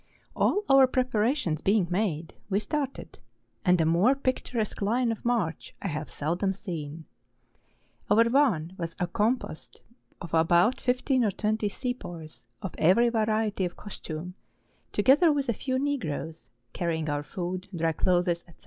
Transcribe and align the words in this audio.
All 0.35 0.63
our 0.67 0.87
preparations 0.87 1.61
being 1.61 1.85
made, 1.91 2.33
we 2.49 2.59
started, 2.59 3.19
and 3.63 3.79
a 3.79 3.85
more 3.85 4.15
picturesque 4.15 4.81
line 4.81 5.11
of 5.11 5.23
march 5.23 5.75
I 5.79 5.89
have 5.89 6.09
seldom 6.09 6.53
seen. 6.53 7.05
Our 8.09 8.27
van 8.27 8.73
was 8.79 8.95
composed 8.95 9.81
of 10.19 10.33
about 10.33 10.81
fifteen 10.81 11.23
or 11.23 11.29
twenty 11.29 11.69
Sepoys 11.69 12.45
of 12.63 12.73
every 12.79 13.09
variety 13.09 13.63
of 13.63 13.77
costume, 13.77 14.33
together 14.91 15.31
with 15.31 15.49
a 15.49 15.53
few 15.53 15.77
Negroes 15.77 16.49
carrying 16.73 17.07
our 17.07 17.21
food, 17.21 17.69
dry 17.71 17.91
clothes, 17.91 18.39
&c. 18.39 18.53